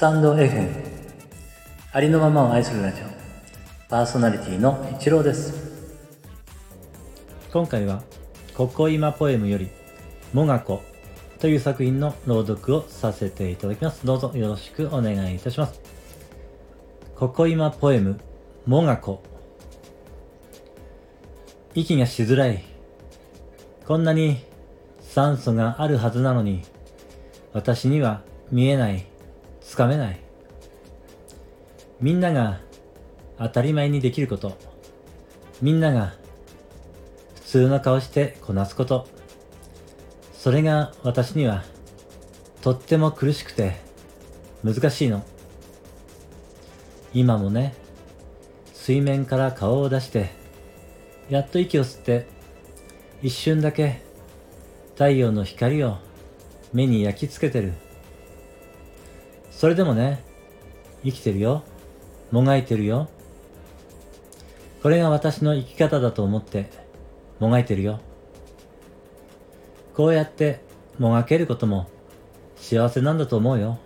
[0.00, 0.66] タンド FM
[1.92, 3.04] ありのままを愛するラジオ。
[3.90, 5.52] パーソナリティの一郎です。
[7.52, 8.02] 今回は
[8.56, 9.68] 「ここ今ポエム」より
[10.32, 10.80] 「もがこ」
[11.38, 14.06] という作品の朗読をさせていただきます。
[14.06, 15.82] どうぞよろしくお願いいたします。
[17.14, 18.18] ここ今ポエム
[18.64, 19.22] 「もがこ」
[21.76, 22.64] 息がしづらい。
[23.86, 24.46] こんなに
[25.02, 26.62] 酸素があるはずなのに
[27.52, 29.09] 私には見えない。
[29.60, 30.20] つかめない。
[32.00, 32.60] みんなが
[33.38, 34.56] 当たり前にできること。
[35.60, 36.14] みんなが
[37.34, 39.06] 普通の顔してこなすこと。
[40.32, 41.64] それが私には
[42.62, 43.76] とっても苦しくて
[44.64, 45.24] 難しいの。
[47.12, 47.74] 今もね、
[48.72, 50.30] 水面から顔を出して、
[51.28, 52.26] やっと息を吸って、
[53.22, 54.02] 一瞬だけ
[54.94, 55.98] 太陽の光を
[56.72, 57.72] 目に焼き付けてる。
[59.50, 60.22] それでもね、
[61.04, 61.62] 生きてるよ。
[62.30, 63.08] もがいてるよ。
[64.82, 66.70] これが私の生き方だと思って、
[67.38, 68.00] もがいてるよ。
[69.94, 70.60] こうやって
[70.98, 71.88] もがけることも
[72.56, 73.78] 幸せなんだと思うよ。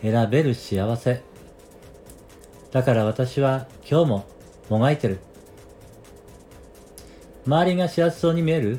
[0.00, 1.22] 選べる幸せ。
[2.70, 4.24] だから私は今日も
[4.70, 5.18] もがいてる。
[7.46, 8.78] 周りが幸せそうに見える？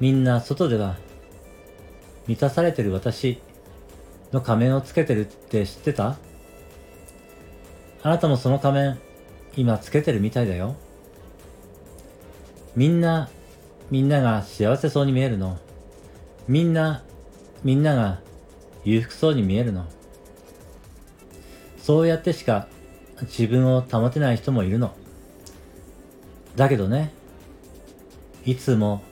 [0.00, 0.98] みんな外では
[2.26, 3.40] 満たされてる私。
[4.32, 6.16] の仮面をつけてるって知ってた？
[8.02, 8.98] あなたもその仮面、
[9.56, 10.74] 今つけてるみたいだよ。
[12.74, 13.28] みんな、
[13.90, 15.58] みんなが幸せそうに見えるの。
[16.48, 17.04] みんな、
[17.62, 18.20] みんなが
[18.84, 19.86] 裕福そうに見えるの。
[21.78, 22.66] そうやってしか
[23.22, 24.94] 自分を保てない人もいるの。
[26.56, 27.12] だけどね、
[28.44, 29.02] いつも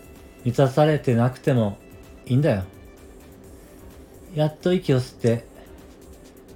[0.45, 1.79] 満たされてなくても
[2.27, 2.65] いいんだよ。
[4.35, 5.45] やっと息を吸って、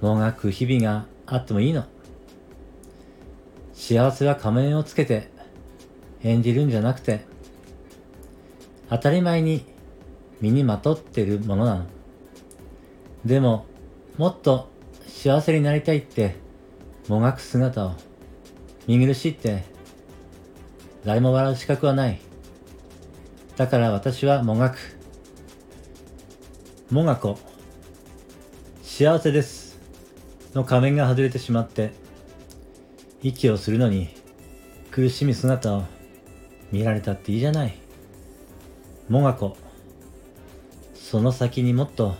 [0.01, 1.83] もがく日々があってもいいの。
[3.73, 5.29] 幸せは仮面をつけて
[6.23, 7.25] 演じるんじゃなくて、
[8.89, 9.65] 当たり前に
[10.39, 11.85] 身にまとってるものなの。
[13.25, 13.65] でも、
[14.17, 14.69] もっと
[15.07, 16.35] 幸せになりたいって、
[17.09, 17.93] もがく姿を
[18.87, 19.63] 見苦しいって、
[21.03, 22.21] 誰も笑う資格はない。
[23.57, 24.77] だから私はもがく。
[26.89, 27.37] もがこ。
[28.97, 29.77] 幸せです
[30.53, 31.91] の仮面が外れてしまって
[33.21, 34.07] 息をするのに
[34.89, 35.83] 苦しみ姿を
[36.71, 37.77] 見られたっていいじゃない。
[39.09, 39.57] もがこ
[40.93, 42.15] その先にもっと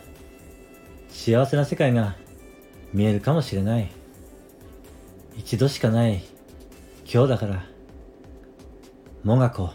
[1.07, 2.17] 幸せな世界が
[2.91, 3.89] 見えるかもしれない。
[5.37, 6.25] 一度しかない
[7.09, 7.63] 今日だから。
[9.23, 9.71] もがこ